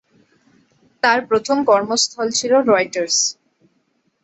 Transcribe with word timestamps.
তার 1.03 1.19
প্রথম 1.29 1.57
কর্মস্থল 1.63 2.27
ছিল 2.31 2.53
রয়টার্স। 2.69 3.17